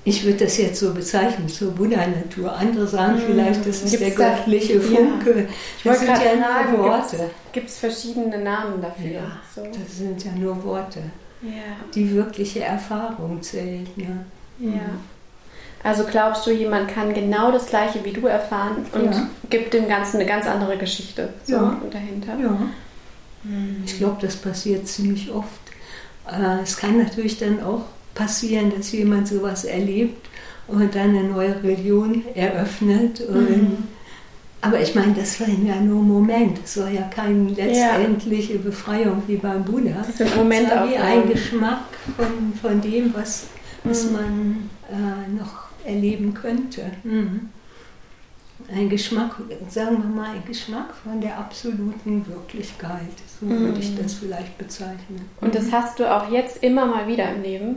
ich 0.06 0.25
würde 0.25 0.44
das 0.44 0.56
jetzt 0.56 0.78
so 0.80 0.94
bezeichnen, 0.94 1.48
zur 1.48 1.72
Buddha-Natur. 1.72 2.52
Andere 2.54 2.86
sagen 2.86 3.20
vielleicht, 3.26 3.60
das 3.66 3.82
ist 3.82 3.90
Gibt's 3.98 4.16
der 4.16 4.30
göttliche 4.30 4.80
Funke. 4.80 5.40
Ja. 5.40 5.44
Ich 5.78 5.82
Das 5.84 5.98
sind 6.00 6.08
ja 6.25 6.68
nur 6.70 6.78
Worte. 6.84 7.30
Gibt 7.52 7.68
es 7.68 7.78
verschiedene 7.78 8.38
Namen 8.38 8.80
dafür? 8.80 9.10
Ja, 9.10 9.32
so. 9.54 9.62
das 9.64 9.98
sind 9.98 10.25
ja 10.25 10.30
nur 10.32 10.62
Worte. 10.64 11.00
ja. 11.42 11.50
Die 11.94 12.14
wirkliche 12.14 12.60
Erfahrung 12.62 13.42
zählt. 13.42 13.96
Ne? 13.98 14.25
ja. 14.60 14.80
Also 15.82 16.04
glaubst 16.04 16.46
du, 16.46 16.50
jemand 16.50 16.88
kann 16.88 17.12
genau 17.14 17.52
das 17.52 17.66
Gleiche 17.66 18.04
wie 18.04 18.12
du 18.12 18.26
erfahren 18.26 18.86
und 18.92 19.12
Ja. 19.14 19.28
gibt 19.50 19.72
dem 19.75 19.86
Ganzen 19.88 20.16
eine 20.16 20.26
ganz 20.26 20.46
andere 20.46 20.76
Geschichte 20.78 21.32
so 21.44 21.52
Ja. 21.54 21.80
dahinter? 21.90 22.32
Ja. 22.40 22.58
Hm. 23.42 23.82
Ich 23.84 23.98
glaube, 23.98 24.16
das 24.20 24.36
passiert 24.36 24.86
ziemlich 24.88 25.30
oft. 25.32 25.48
Äh, 26.28 26.62
Es 26.62 26.76
kann 26.76 26.98
natürlich 26.98 27.38
dann 27.38 27.62
auch 27.62 27.82
passieren, 28.16 28.73
dass 28.76 28.90
jemand 28.90 29.28
sowas 29.28 29.64
erlebt 29.64 30.28
und 30.66 30.94
dann 30.96 31.11
eine 31.11 31.25
neue 31.25 31.62
Religion 31.62 32.25
eröffnet. 32.35 33.23
Mhm. 33.30 33.85
Aber 34.62 34.80
ich 34.80 34.94
meine, 34.96 35.14
das 35.14 35.38
war 35.38 35.46
ja 35.49 35.76
nur 35.80 36.02
ein 36.02 36.08
Moment. 36.08 36.58
Es 36.64 36.76
war 36.78 36.90
ja 36.90 37.02
keine 37.02 37.50
letztendliche 37.50 38.58
Befreiung 38.58 39.23
wie 39.28 39.37
beim 39.37 39.62
Buddha. 39.64 40.02
Das 40.04 40.16
sind 40.16 40.28
Es 40.30 40.37
war 40.37 40.88
wie 40.88 40.96
ein. 40.96 41.28
Geschmack 41.28 41.85
von, 42.16 42.52
von 42.61 42.80
dem, 42.80 43.14
was, 43.14 43.46
was 43.85 44.06
Mhm. 44.06 44.12
man 44.12 44.70
äh, 44.90 45.40
noch 45.40 45.66
erleben 45.85 46.35
könnte. 46.35 46.82
Mhm. 47.04 47.50
Ein 48.75 48.88
Geschmack, 48.88 49.37
sagen 49.68 49.99
wir 50.02 50.08
mal, 50.08 50.30
ein 50.30 50.42
Geschmack 50.49 50.94
von 51.04 51.20
der 51.20 51.38
absoluten 51.38 52.25
Wirklichkeit. 52.26 53.02
So 53.38 53.46
würde 53.49 53.78
ich 53.78 53.90
Mhm. 53.92 53.99
das 54.02 54.14
vielleicht 54.14 54.56
bezeichnen. 54.58 55.28
Und 55.42 55.54
das 55.54 55.70
hast 55.70 56.00
du 56.00 56.11
auch 56.12 56.28
jetzt 56.32 56.64
immer 56.64 56.87
mal 56.87 57.06
wieder 57.06 57.30
im 57.32 57.42
Leben? 57.42 57.76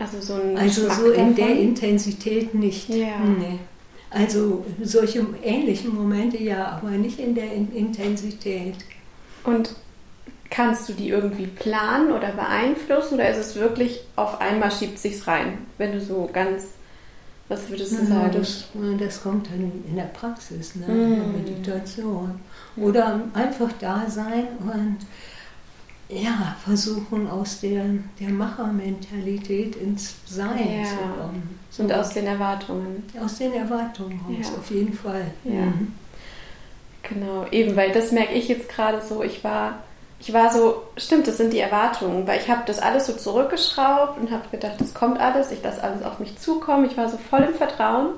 Also 0.00 0.20
so 0.20 0.34
ein 0.40 0.56
also 0.56 0.88
so 0.90 1.10
in 1.12 1.34
der 1.36 1.46
davon? 1.48 1.62
Intensität 1.62 2.54
nicht. 2.54 2.88
Ja. 2.88 3.18
Nee. 3.20 3.58
Also 4.10 4.64
solche 4.82 5.24
ähnlichen 5.44 5.94
Momente 5.94 6.42
ja, 6.42 6.66
aber 6.82 6.90
nicht 6.90 7.20
in 7.20 7.34
der 7.36 7.52
In- 7.52 7.72
Intensität. 7.72 8.74
Und 9.44 9.70
kannst 10.50 10.88
du 10.88 10.94
die 10.94 11.08
irgendwie 11.10 11.46
planen 11.46 12.10
oder 12.10 12.32
beeinflussen 12.32 13.14
oder 13.14 13.30
ist 13.30 13.36
es 13.38 13.54
wirklich 13.54 14.00
auf 14.16 14.40
einmal 14.40 14.72
schiebt 14.72 14.98
sich's 14.98 15.28
rein? 15.28 15.58
Wenn 15.78 15.92
du 15.92 16.00
so 16.00 16.28
ganz, 16.32 16.64
was 17.48 17.68
würdest 17.70 17.92
du 17.92 17.96
Ja, 17.98 18.04
sagen? 18.06 18.30
das, 18.32 18.64
das 18.98 19.22
kommt 19.22 19.46
dann 19.46 19.70
in 19.86 19.94
der 19.96 20.04
Praxis, 20.04 20.74
ne? 20.74 20.86
In 20.86 21.16
der 21.16 21.26
Meditation. 21.28 22.40
Oder 22.76 23.20
einfach 23.34 23.70
da 23.80 24.06
sein 24.08 24.48
und 24.60 24.96
ja, 26.10 26.56
versuchen 26.64 27.28
aus 27.30 27.60
der, 27.60 27.84
der 28.18 28.28
Machermentalität 28.30 29.76
ins 29.76 30.14
Sein 30.26 30.58
Ja. 30.82 30.84
zu 30.84 30.96
kommen. 30.96 31.60
So. 31.70 31.82
Und 31.84 31.92
aus 31.92 32.10
den 32.10 32.26
Erwartungen. 32.26 33.04
aus 33.22 33.38
den 33.38 33.52
Erwartungen 33.52 34.20
raus, 34.26 34.50
Ja. 34.52 34.58
auf 34.58 34.70
jeden 34.70 34.92
Fall. 34.92 35.26
Ja. 35.44 35.52
Mhm. 35.66 35.94
Genau, 37.02 37.46
eben, 37.50 37.76
weil 37.76 37.92
das 37.92 38.12
merke 38.12 38.34
ich 38.34 38.48
jetzt 38.48 38.68
gerade 38.68 39.00
so. 39.02 39.22
Ich 39.22 39.42
war, 39.42 39.78
ich 40.20 40.32
war 40.32 40.52
so, 40.52 40.82
stimmt, 40.96 41.26
das 41.26 41.38
sind 41.38 41.52
die 41.52 41.58
Erwartungen, 41.60 42.26
weil 42.26 42.40
ich 42.40 42.48
habe 42.50 42.62
das 42.66 42.78
alles 42.78 43.06
so 43.06 43.12
zurückgeschraubt 43.14 44.18
und 44.20 44.30
habe 44.30 44.48
gedacht, 44.50 44.74
das 44.78 44.92
kommt 44.94 45.18
alles, 45.18 45.50
ich 45.50 45.62
lasse 45.62 45.82
alles 45.82 46.02
auf 46.02 46.18
mich 46.18 46.38
zukommen. 46.38 46.84
Ich 46.86 46.96
war 46.96 47.08
so 47.08 47.16
voll 47.18 47.40
im 47.42 47.54
Vertrauen. 47.54 48.08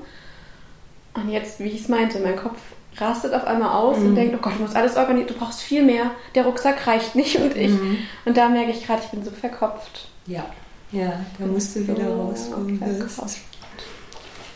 Und 1.15 1.29
jetzt, 1.31 1.61
wie 1.61 1.69
ich 1.69 1.83
es 1.83 1.89
meinte, 1.89 2.19
mein 2.21 2.37
Kopf 2.37 2.59
rastet 2.99 3.33
auf 3.35 3.45
einmal 3.47 3.71
aus 3.71 3.97
und 3.99 4.11
Mhm. 4.11 4.15
denkt, 4.15 4.35
oh 4.39 4.43
Gott, 4.43 4.55
du 4.59 4.63
musst 4.63 4.77
alles 4.77 4.97
organisieren, 4.97 5.35
du 5.35 5.45
brauchst 5.45 5.61
viel 5.63 5.83
mehr, 5.85 6.11
der 6.35 6.45
Rucksack 6.45 6.87
reicht 6.87 7.15
nicht 7.15 7.37
und 7.37 7.57
ich. 7.57 7.71
Mhm. 7.71 7.99
Und 8.25 8.37
da 8.37 8.49
merke 8.49 8.71
ich 8.73 8.85
gerade, 8.87 9.03
ich 9.05 9.11
bin 9.11 9.25
so 9.25 9.31
verkopft. 9.31 10.09
Ja, 10.27 10.45
ja, 10.93 11.25
da 11.39 11.47
musst 11.47 11.75
du 11.75 11.81
So 11.85 11.89
wieder 11.97 12.09
rauskommen. 12.09 12.81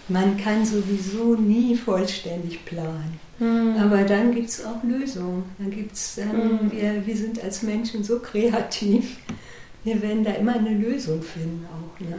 Man 0.09 0.37
kann 0.37 0.65
sowieso 0.65 1.35
nie 1.35 1.75
vollständig 1.75 2.65
planen. 2.65 3.19
Hm. 3.39 3.75
Aber 3.79 4.03
dann 4.05 4.33
gibt 4.33 4.49
es 4.49 4.65
auch 4.65 4.83
Lösungen. 4.85 5.45
Dann 5.59 5.71
gibt's, 5.71 6.17
ähm, 6.19 6.29
Mhm. 6.63 6.73
wir, 6.73 7.07
wir 7.07 7.17
sind 7.17 7.43
als 7.43 7.63
Menschen 7.63 8.05
so 8.05 8.21
kreativ. 8.21 9.17
Wir 9.83 10.01
werden 10.03 10.25
da 10.25 10.31
immer 10.33 10.55
eine 10.55 10.71
Lösung 10.71 11.23
finden 11.23 11.67
auch. 11.67 12.01
Ne? 12.01 12.17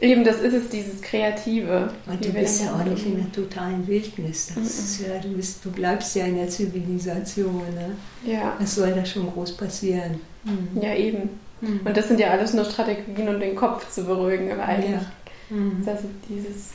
Eben, 0.00 0.22
das 0.24 0.38
ist 0.40 0.54
es, 0.54 0.68
dieses 0.68 1.02
Kreative. 1.02 1.92
Und 2.06 2.24
du 2.24 2.28
bist 2.32 2.62
ja 2.62 2.72
auch 2.72 2.84
nicht 2.84 3.04
in 3.04 3.16
der 3.16 3.32
totalen 3.32 3.86
Wildnis. 3.86 4.46
Das 4.46 4.56
Mhm. 4.56 4.62
ist 4.64 5.00
ja, 5.00 5.18
du, 5.20 5.28
bist, 5.36 5.64
du 5.64 5.72
bleibst 5.72 6.14
ja 6.14 6.24
in 6.26 6.36
der 6.36 6.48
Zivilisation. 6.48 7.62
Ne? 7.74 7.96
Ja, 8.24 8.54
Was 8.60 8.76
soll 8.76 8.92
da 8.92 9.04
schon 9.04 9.30
groß 9.32 9.56
passieren? 9.56 10.20
Mhm. 10.44 10.80
ja, 10.80 10.94
eben. 10.94 11.30
Mhm. 11.60 11.80
Und 11.84 11.96
das 11.96 12.06
sind 12.08 12.20
ja 12.20 12.30
alles 12.30 12.54
nur 12.54 12.64
Strategien, 12.64 13.28
um 13.28 13.40
den 13.40 13.56
Kopf 13.56 13.90
zu 13.90 14.04
beruhigen, 14.04 14.52
aber 14.52 14.64
eigentlich 14.66 14.92
ja. 14.92 15.56
Mhm. 15.56 15.80
ist 15.80 15.88
also 15.88 16.04
dieses, 16.28 16.70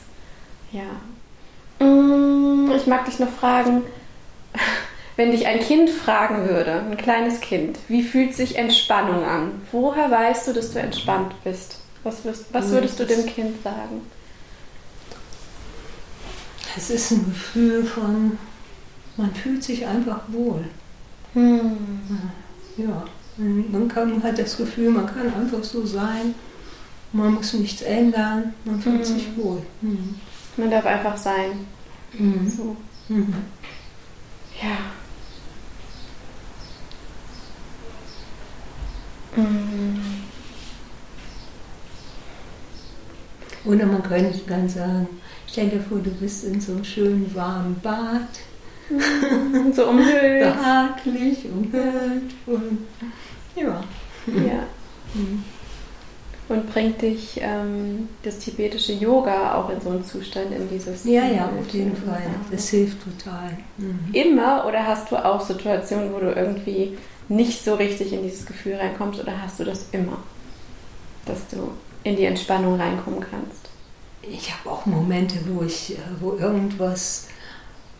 ja. 0.72 1.84
Mm, 1.84 2.70
Ich 2.76 2.86
mag 2.86 3.06
dich 3.06 3.18
noch 3.18 3.30
fragen, 3.30 3.82
wenn 5.16 5.30
dich 5.30 5.46
ein 5.46 5.60
Kind 5.60 5.88
fragen 5.88 6.48
würde, 6.48 6.72
ein 6.90 6.96
kleines 6.98 7.40
Kind, 7.40 7.78
wie 7.88 8.02
fühlt 8.02 8.34
sich 8.34 8.56
Entspannung 8.56 9.24
an? 9.24 9.52
Woher 9.72 10.10
weißt 10.10 10.48
du, 10.48 10.52
dass 10.52 10.72
du 10.72 10.80
entspannt 10.80 11.34
bist? 11.44 11.78
Was, 12.04 12.24
wirst, 12.24 12.44
was 12.52 12.68
würdest 12.70 13.00
du 13.00 13.06
dem 13.06 13.24
Kind 13.26 13.62
sagen? 13.62 14.02
Es 16.76 16.90
ist 16.90 17.12
ein 17.12 17.24
Gefühl 17.26 17.84
von, 17.84 18.38
man 19.16 19.34
fühlt 19.34 19.62
sich 19.62 19.86
einfach 19.86 20.20
wohl. 20.28 20.64
Hm. 21.34 21.76
Ja, 22.76 23.04
man 23.36 23.88
kann, 23.88 24.22
hat 24.22 24.38
das 24.38 24.56
Gefühl, 24.56 24.90
man 24.90 25.06
kann 25.06 25.32
einfach 25.32 25.62
so 25.64 25.84
sein. 25.86 26.34
Man 27.12 27.34
muss 27.34 27.52
nichts 27.54 27.82
ändern. 27.82 28.54
Man 28.64 28.80
fühlt 28.80 29.00
Mhm. 29.00 29.04
sich 29.04 29.36
wohl. 29.36 29.62
Mhm. 29.80 30.16
Man 30.56 30.70
darf 30.70 30.84
einfach 30.84 31.16
sein. 31.16 31.66
Mhm. 32.12 32.48
So. 32.50 32.76
Mhm. 33.08 33.34
Ja. 34.60 34.76
Oder 43.64 43.86
man 43.86 44.02
könnte 44.02 44.38
dann 44.46 44.68
sagen, 44.68 45.08
stell 45.50 45.68
dir 45.68 45.80
vor, 45.80 45.98
du 45.98 46.10
bist 46.10 46.44
in 46.44 46.60
so 46.60 46.72
einem 46.72 46.84
schönen 46.84 47.34
warmen 47.34 47.76
Bad, 47.82 48.28
So 49.74 49.86
umhüllt. 49.86 50.40
behaglich, 50.54 51.38
umhüllt 51.50 52.34
und 52.46 52.78
ja. 53.56 53.82
Ja. 54.26 54.64
Und 56.46 56.70
bringt 56.70 57.00
dich 57.00 57.40
ähm, 57.40 58.08
das 58.22 58.38
tibetische 58.38 58.92
Yoga 58.92 59.54
auch 59.54 59.70
in 59.70 59.80
so 59.80 59.88
einen 59.88 60.04
Zustand, 60.04 60.52
in 60.54 60.68
dieses. 60.68 61.04
Ja, 61.04 61.24
ja, 61.26 61.46
auf 61.58 61.68
jeden 61.72 61.96
Fall. 61.96 62.22
Das 62.50 62.68
hilft 62.68 62.98
total. 63.02 63.56
Mhm. 63.78 64.12
Immer 64.12 64.66
oder 64.68 64.86
hast 64.86 65.10
du 65.10 65.16
auch 65.16 65.40
Situationen, 65.40 66.12
wo 66.12 66.18
du 66.18 66.32
irgendwie 66.32 66.98
nicht 67.30 67.64
so 67.64 67.74
richtig 67.76 68.12
in 68.12 68.22
dieses 68.22 68.44
Gefühl 68.44 68.74
reinkommst 68.74 69.18
oder 69.22 69.40
hast 69.40 69.58
du 69.58 69.64
das 69.64 69.86
immer? 69.92 70.18
Dass 71.24 71.48
du 71.48 71.70
in 72.04 72.16
die 72.16 72.24
Entspannung 72.24 72.78
reinkommen 72.80 73.20
kannst. 73.20 73.68
Ich 74.22 74.52
habe 74.52 74.70
auch 74.70 74.86
Momente, 74.86 75.36
wo 75.48 75.62
ich, 75.62 75.94
äh, 75.94 76.02
wo 76.20 76.34
irgendwas 76.36 77.28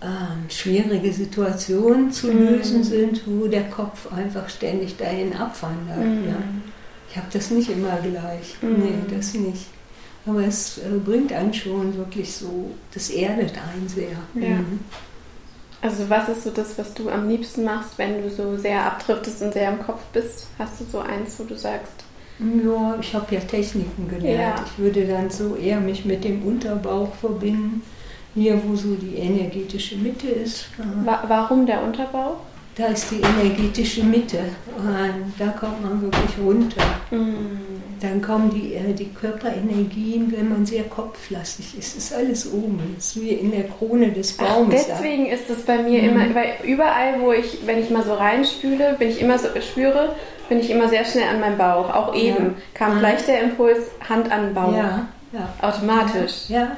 ähm, 0.02 0.48
schwierige 0.48 1.12
Situationen 1.12 2.12
zu 2.12 2.28
Mhm. 2.28 2.38
lösen 2.48 2.84
sind, 2.84 3.22
wo 3.26 3.46
der 3.46 3.64
Kopf 3.70 4.12
einfach 4.12 4.48
ständig 4.48 4.96
dahin 4.96 5.34
abwandert. 5.34 5.98
Mhm. 5.98 6.28
Ja. 6.28 6.36
Ich 7.10 7.16
habe 7.16 7.26
das 7.32 7.50
nicht 7.50 7.70
immer 7.70 7.96
gleich. 8.02 8.56
Mhm. 8.60 8.78
Nee, 8.78 9.14
das 9.16 9.34
nicht. 9.34 9.66
Aber 10.26 10.40
es 10.46 10.78
äh, 10.78 10.88
bringt 11.04 11.32
einen 11.32 11.52
schon 11.52 11.96
wirklich 11.96 12.32
so, 12.34 12.70
das 12.92 13.10
erdet 13.10 13.52
einen 13.56 13.88
sehr. 13.88 14.08
Ja. 14.34 14.56
Mhm. 14.56 14.80
Also 15.82 16.08
was 16.08 16.30
ist 16.30 16.44
so 16.44 16.50
das, 16.50 16.78
was 16.78 16.94
du 16.94 17.10
am 17.10 17.28
liebsten 17.28 17.64
machst, 17.64 17.98
wenn 17.98 18.22
du 18.22 18.30
so 18.30 18.56
sehr 18.56 18.84
abdriftest 18.86 19.42
und 19.42 19.52
sehr 19.52 19.70
im 19.70 19.82
Kopf 19.82 20.00
bist? 20.14 20.46
Hast 20.58 20.80
du 20.80 20.84
so 20.90 21.00
eins, 21.00 21.34
wo 21.38 21.44
du 21.44 21.56
sagst, 21.56 21.92
Ja, 22.38 22.96
ich 23.00 23.14
habe 23.14 23.34
ja 23.34 23.40
Techniken 23.40 24.08
gelernt. 24.08 24.58
Ja. 24.58 24.64
Ich 24.66 24.78
würde 24.78 25.06
dann 25.06 25.30
so 25.30 25.56
eher 25.56 25.80
mich 25.80 26.04
mit 26.04 26.24
dem 26.24 26.42
Unterbauch 26.42 27.14
verbinden. 27.14 27.82
Hier, 28.34 28.60
wo 28.66 28.74
so 28.74 28.94
die 28.96 29.14
energetische 29.16 29.96
Mitte 29.96 30.26
ist. 30.26 30.66
Wa 31.04 31.22
warum 31.28 31.66
der 31.66 31.82
Unterbauch? 31.84 32.38
Da 32.76 32.86
ist 32.86 33.08
die 33.12 33.20
energetische 33.20 34.02
Mitte. 34.02 34.38
Und 34.76 35.32
da 35.38 35.46
kommt 35.48 35.80
man 35.82 36.02
wirklich 36.02 36.36
runter. 36.44 36.82
Mhm. 37.12 37.58
Dann 38.00 38.20
kommen 38.20 38.50
die, 38.50 38.74
äh, 38.74 38.92
die 38.92 39.10
Körperenergien, 39.14 40.32
wenn 40.36 40.48
man 40.48 40.66
sehr 40.66 40.82
kopflastig 40.84 41.78
ist. 41.78 41.96
ist 41.96 42.12
alles 42.12 42.52
oben. 42.52 42.80
Das 42.96 43.14
ist 43.16 43.22
wie 43.22 43.28
in 43.30 43.52
der 43.52 43.64
Krone 43.68 44.10
des 44.10 44.36
Ach, 44.40 44.56
Baumes. 44.56 44.86
deswegen 44.88 45.26
ist 45.26 45.48
es 45.48 45.62
bei 45.62 45.78
mir 45.78 46.02
Mhm. 46.02 46.08
immer, 46.08 46.34
weil 46.34 46.54
überall, 46.64 47.20
wo 47.20 47.30
ich, 47.32 47.58
wenn 47.64 47.78
ich 47.78 47.90
mal 47.90 48.02
so 48.04 48.14
reinspüle, 48.14 48.96
bin 48.98 49.08
ich 49.08 49.20
immer 49.20 49.38
so, 49.38 49.48
spüre, 49.60 50.16
bin 50.48 50.58
ich 50.58 50.68
immer 50.68 50.88
sehr 50.88 51.04
schnell 51.04 51.28
an 51.32 51.40
meinem 51.40 51.56
Bauch. 51.56 51.94
Auch 51.94 52.14
eben 52.14 52.44
Ja. 52.46 52.50
kam 52.74 52.96
Mhm. 52.96 52.98
gleich 52.98 53.24
der 53.24 53.40
Impuls, 53.42 53.78
Hand 54.08 54.30
an 54.32 54.46
den 54.46 54.54
Bauch. 54.54 54.74
Ja, 54.76 55.06
ja. 55.32 55.48
Automatisch. 55.62 56.48
Ja. 56.48 56.76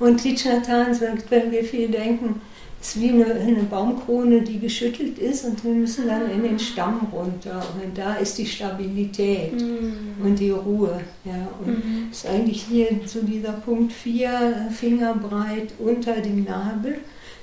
Und 0.00 0.20
Hanh 0.24 0.94
sagt, 0.94 1.30
wenn 1.30 1.50
wir 1.52 1.62
viel 1.64 1.88
denken, 1.88 2.40
Es 2.80 2.94
ist 2.94 3.02
wie 3.02 3.10
eine, 3.10 3.24
eine, 3.24 3.64
Baumkrone, 3.64 4.42
die 4.42 4.60
geschüttelt 4.60 5.18
ist 5.18 5.44
und 5.44 5.64
wir 5.64 5.72
müssen 5.72 6.06
dann 6.06 6.30
in 6.30 6.44
den 6.44 6.58
Stamm 6.58 7.08
runter. 7.12 7.60
Und 7.82 7.98
da 7.98 8.14
ist 8.14 8.38
die 8.38 8.46
Stabilität 8.46 9.60
mm. 9.60 10.24
und 10.24 10.38
die 10.38 10.50
Ruhe. 10.50 11.00
Ja. 11.24 11.48
Und 11.64 11.78
mm. 11.78 12.10
ist 12.12 12.26
eigentlich 12.26 12.62
hier 12.62 12.88
so 13.04 13.22
dieser 13.22 13.52
Punkt 13.52 13.92
vier 13.92 14.68
Finger 14.70 15.14
breit 15.14 15.72
unter 15.80 16.20
dem 16.20 16.44
Nabel. 16.44 16.98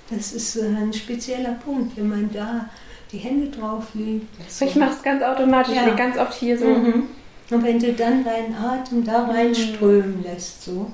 Das 0.10 0.32
ist 0.32 0.58
ein 0.62 0.94
spezieller 0.94 1.54
Punkt, 1.66 1.98
wenn 1.98 2.08
man 2.08 2.30
da 2.32 2.70
die 3.12 3.18
Hände 3.18 3.50
drauf 3.50 3.88
legt. 3.94 4.28
Ich 4.62 4.76
mache 4.76 4.92
es 4.92 5.04
ganz 5.04 5.22
automatisch, 5.22 5.76
ja. 5.76 5.94
ganz 5.96 6.18
oft 6.18 6.34
hier 6.34 6.58
so. 6.58 6.66
Mhm. 6.66 7.04
Und 7.52 7.64
wenn 7.64 7.80
du 7.80 7.94
dann 7.94 8.24
deinen 8.24 8.56
Atem 8.56 9.04
da 9.04 9.26
reinströmen 9.26 10.24
lässt, 10.24 10.64
so, 10.64 10.92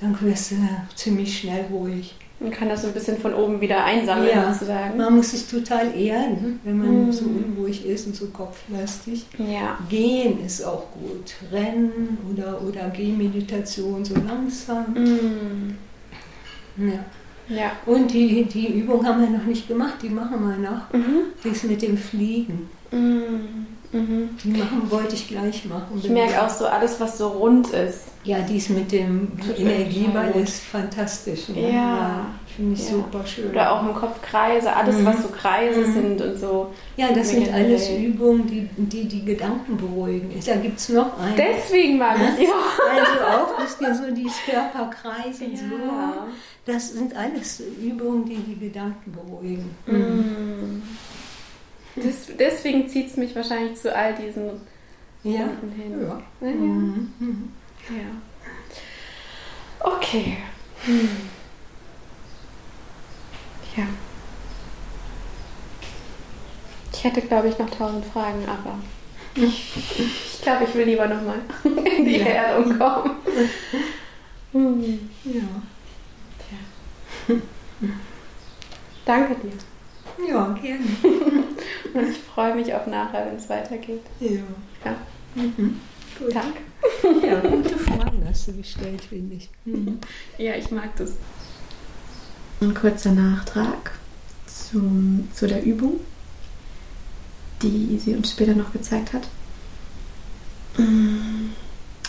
dann 0.00 0.18
wirst 0.20 0.52
du 0.52 0.56
ziemlich 0.94 1.38
schnell 1.38 1.64
ruhig. 1.70 2.14
Man 2.38 2.50
kann 2.50 2.68
das 2.68 2.82
so 2.82 2.88
ein 2.88 2.92
bisschen 2.92 3.16
von 3.16 3.32
oben 3.32 3.60
wieder 3.62 3.82
einsammeln, 3.82 4.28
ja, 4.28 4.52
sozusagen. 4.52 4.98
Man 4.98 5.16
muss 5.16 5.30
sich 5.30 5.46
total 5.46 5.98
erden, 5.98 6.60
wenn 6.64 6.78
man 6.78 7.08
mm. 7.08 7.12
so 7.12 7.24
unruhig 7.24 7.86
ist 7.86 8.06
und 8.06 8.14
so 8.14 8.26
kopflastig. 8.26 9.24
Ja. 9.38 9.78
Gehen 9.88 10.44
ist 10.44 10.62
auch 10.62 10.84
gut. 10.92 11.34
Rennen 11.50 12.18
oder, 12.30 12.60
oder 12.60 12.90
Gehmeditation 12.90 14.04
so 14.04 14.14
langsam. 14.16 14.92
Mm. 14.92 15.76
Ja. 16.76 17.56
ja. 17.56 17.72
Und 17.86 18.12
die, 18.12 18.44
die 18.44 18.80
Übung 18.80 19.06
haben 19.06 19.22
wir 19.22 19.30
noch 19.30 19.46
nicht 19.46 19.66
gemacht, 19.66 19.94
die 20.02 20.10
machen 20.10 20.38
wir 20.46 20.58
noch. 20.58 20.92
Mhm. 20.92 21.32
Die 21.42 21.48
ist 21.48 21.64
mit 21.64 21.80
dem 21.80 21.96
Fliegen. 21.96 22.68
Mm. 22.90 23.66
Mhm. 23.92 24.30
Die 24.42 24.48
machen 24.48 24.90
wollte 24.90 25.14
ich 25.14 25.28
gleich 25.28 25.64
machen. 25.64 26.00
Ich 26.02 26.08
merke 26.08 26.42
auch 26.42 26.48
so 26.48 26.66
alles, 26.66 27.00
was 27.00 27.18
so 27.18 27.28
rund 27.28 27.70
ist. 27.70 28.00
Ja, 28.24 28.40
dies 28.40 28.68
mit 28.68 28.90
dem 28.90 29.32
Energieball 29.56 30.32
ist 30.32 30.60
fantastisch. 30.64 31.48
Ne? 31.48 31.62
Ja. 31.62 31.68
ja 31.68 32.26
Finde 32.56 32.74
ich 32.74 32.84
ja. 32.88 32.96
super 32.96 33.26
schön. 33.26 33.50
Oder 33.50 33.70
auch 33.70 33.82
im 33.86 33.94
Kopf 33.94 34.20
Kreise, 34.22 34.74
alles, 34.74 34.96
mhm. 34.96 35.06
was 35.06 35.22
so 35.22 35.28
Kreise 35.28 35.80
mhm. 35.80 35.92
sind 35.92 36.22
und 36.22 36.38
so. 36.38 36.72
Ja, 36.96 37.12
das 37.12 37.30
sind 37.30 37.52
alles 37.52 37.90
Übungen, 37.90 38.46
die, 38.46 38.68
die 38.76 39.06
die 39.06 39.24
Gedanken 39.24 39.76
beruhigen. 39.76 40.30
Da 40.44 40.56
gibt 40.56 40.78
es 40.78 40.88
noch 40.88 41.18
eine. 41.20 41.36
Deswegen 41.36 41.98
mag 41.98 42.16
ich 42.16 42.46
die 42.46 42.50
Also 42.50 43.42
auch, 43.42 43.58
dass 43.58 43.78
wir 43.78 43.94
so 43.94 44.14
die 44.14 44.30
Körperkreise 44.50 45.44
ja. 45.44 45.56
so. 45.56 46.26
Das 46.64 46.92
sind 46.94 47.14
alles 47.14 47.62
Übungen, 47.80 48.24
die 48.24 48.36
die 48.36 48.58
Gedanken 48.58 49.12
beruhigen. 49.12 49.70
Mhm. 49.86 50.82
Das, 51.96 52.36
deswegen 52.38 52.88
zieht 52.88 53.08
es 53.08 53.16
mich 53.16 53.34
wahrscheinlich 53.34 53.76
zu 53.76 53.94
all 53.94 54.14
diesen 54.14 54.60
ja. 55.22 55.44
Runden 55.44 55.72
hin. 55.72 56.00
Ja. 56.02 56.22
Ja. 56.40 56.54
Mhm. 56.54 57.52
ja. 57.88 58.04
Okay. 59.80 60.38
Hm. 60.84 61.08
Ja. 63.76 63.84
Ich 66.92 67.04
hätte, 67.04 67.22
glaube 67.22 67.48
ich, 67.48 67.58
noch 67.58 67.70
tausend 67.70 68.04
Fragen, 68.06 68.44
aber 68.46 68.78
ich 69.34 70.40
glaube, 70.42 70.64
ich 70.64 70.74
will 70.74 70.86
lieber 70.86 71.06
nochmal 71.06 71.40
in 71.64 72.04
die 72.04 72.18
ja. 72.18 72.26
Erdung 72.26 72.78
kommen. 72.78 73.16
Hm. 74.52 75.10
Ja. 75.24 75.42
Tja. 77.28 77.36
Danke 79.04 79.36
dir. 79.36 79.52
Ja, 80.28 80.56
gerne. 80.60 80.84
Und 81.94 82.10
ich 82.10 82.18
freue 82.18 82.54
mich 82.54 82.72
auf 82.74 82.86
nachher, 82.86 83.26
wenn 83.26 83.36
es 83.36 83.48
weitergeht. 83.48 84.02
Ja. 84.20 84.30
ja. 84.84 84.96
Mhm. 85.34 85.80
Gut. 86.18 86.34
Danke. 86.34 86.60
Ja, 87.26 87.40
gute 87.40 87.76
Fragen 87.76 88.24
hast 88.26 88.48
du 88.48 88.52
gestellt, 88.54 89.02
finde 89.02 89.36
ich. 89.36 89.50
Mhm. 89.64 89.98
Ja, 90.38 90.54
ich 90.54 90.70
mag 90.70 90.96
das. 90.96 91.12
Ein 92.60 92.74
kurzer 92.74 93.12
Nachtrag 93.12 93.92
zum, 94.46 95.28
zu 95.34 95.46
der 95.46 95.62
Übung, 95.64 96.00
die 97.62 97.98
sie 97.98 98.14
uns 98.14 98.30
später 98.30 98.54
noch 98.54 98.72
gezeigt 98.72 99.12
hat. 99.12 99.28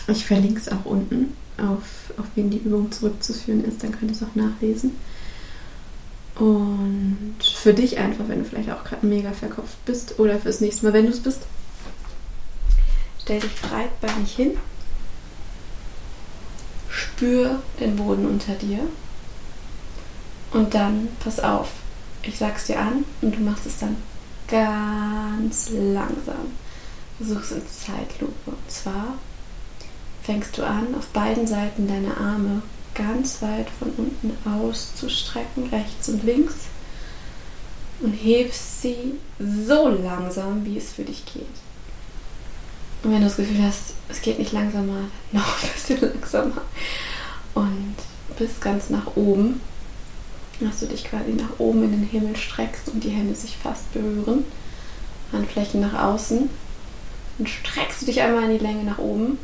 Ich 0.08 0.26
verlinke 0.26 0.60
es 0.60 0.68
auch 0.68 0.84
unten, 0.84 1.34
auf, 1.58 2.12
auf 2.16 2.26
wen 2.34 2.50
die 2.50 2.58
Übung 2.58 2.90
zurückzuführen 2.92 3.64
ist, 3.64 3.82
dann 3.82 3.92
könnt 3.92 4.10
ihr 4.10 4.16
es 4.16 4.22
auch 4.22 4.34
nachlesen. 4.34 4.92
Und 6.38 7.36
für 7.42 7.74
dich 7.74 7.98
einfach, 7.98 8.28
wenn 8.28 8.40
du 8.40 8.44
vielleicht 8.44 8.70
auch 8.70 8.84
gerade 8.84 9.06
mega 9.06 9.32
verkopft 9.32 9.84
bist 9.84 10.18
oder 10.20 10.38
fürs 10.38 10.60
nächste 10.60 10.86
Mal, 10.86 10.92
wenn 10.92 11.06
du 11.06 11.12
es 11.12 11.20
bist, 11.20 11.42
stell 13.20 13.40
dich 13.40 13.60
breitbeinig 13.60 14.36
hin, 14.36 14.56
spür 16.88 17.60
den 17.80 17.96
Boden 17.96 18.26
unter 18.26 18.54
dir 18.54 18.80
und 20.52 20.74
dann, 20.74 21.08
pass 21.20 21.40
auf, 21.40 21.70
ich 22.22 22.38
sag's 22.38 22.66
dir 22.66 22.78
an 22.78 23.04
und 23.20 23.34
du 23.34 23.40
machst 23.40 23.66
es 23.66 23.78
dann 23.78 23.96
ganz 24.48 25.70
langsam. 25.72 26.52
Versuch's 27.18 27.50
in 27.50 27.62
Zeitlupe. 27.66 28.50
Und 28.50 28.70
zwar 28.70 29.14
fängst 30.22 30.56
du 30.56 30.64
an, 30.64 30.94
auf 30.96 31.06
beiden 31.08 31.46
Seiten 31.46 31.88
deine 31.88 32.16
Arme 32.16 32.62
ganz 32.98 33.40
weit 33.40 33.68
von 33.78 33.90
unten 33.96 34.36
auszustrecken, 34.46 35.68
rechts 35.68 36.08
und 36.08 36.24
links. 36.24 36.54
Und 38.00 38.12
hebst 38.12 38.82
sie 38.82 39.14
so 39.38 39.88
langsam, 39.88 40.64
wie 40.64 40.76
es 40.76 40.92
für 40.92 41.02
dich 41.02 41.24
geht. 41.24 41.46
Und 43.02 43.12
wenn 43.12 43.20
du 43.20 43.26
das 43.26 43.36
Gefühl 43.36 43.62
hast, 43.62 43.94
es 44.08 44.20
geht 44.20 44.38
nicht 44.38 44.52
langsamer, 44.52 45.04
noch 45.32 45.62
ein 45.62 45.68
bisschen 45.72 46.00
langsamer. 46.00 46.62
Und 47.54 47.94
bis 48.38 48.60
ganz 48.60 48.90
nach 48.90 49.16
oben, 49.16 49.60
dass 50.60 50.80
du 50.80 50.86
dich 50.86 51.04
quasi 51.04 51.32
nach 51.32 51.58
oben 51.58 51.84
in 51.84 51.92
den 51.92 52.04
Himmel 52.04 52.36
streckst 52.36 52.88
und 52.88 53.02
die 53.02 53.10
Hände 53.10 53.34
sich 53.34 53.56
fast 53.56 53.92
berühren. 53.92 54.44
Handflächen 55.32 55.80
nach 55.80 55.94
außen. 55.94 56.48
Dann 57.38 57.46
streckst 57.46 58.02
du 58.02 58.06
dich 58.06 58.20
einmal 58.20 58.44
in 58.44 58.58
die 58.58 58.64
Länge 58.64 58.84
nach 58.84 58.98
oben 58.98 59.38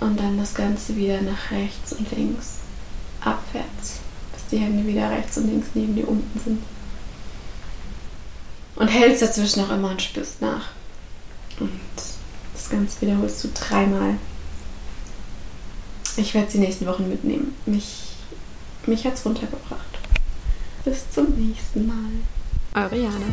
und 0.00 0.18
dann 0.18 0.38
das 0.38 0.54
Ganze 0.54 0.96
wieder 0.96 1.20
nach 1.22 1.50
rechts 1.50 1.92
und 1.92 2.10
links, 2.10 2.56
abwärts, 3.20 4.00
bis 4.32 4.46
die 4.50 4.58
Hände 4.58 4.86
wieder 4.86 5.10
rechts 5.10 5.38
und 5.38 5.48
links 5.48 5.68
neben 5.74 5.94
dir 5.94 6.08
unten 6.08 6.40
sind. 6.40 6.62
Und 8.76 8.88
hältst 8.88 9.22
dazwischen 9.22 9.64
auch 9.64 9.70
immer 9.70 9.90
und 9.90 10.02
spürst 10.02 10.42
nach. 10.42 10.68
Und 11.58 11.70
das 12.52 12.68
Ganze 12.68 13.00
wiederholst 13.00 13.42
du 13.42 13.48
dreimal. 13.54 14.18
Ich 16.18 16.34
werde 16.34 16.46
es 16.46 16.52
die 16.52 16.58
nächsten 16.58 16.86
Wochen 16.86 17.08
mitnehmen. 17.08 17.54
Mich, 17.64 18.16
mich 18.86 19.04
hat 19.06 19.14
es 19.14 19.24
runtergebracht. 19.24 19.80
Bis 20.84 21.10
zum 21.10 21.30
nächsten 21.30 21.86
Mal. 21.86 22.12
Eure 22.74 22.96
Jana. 22.96 23.26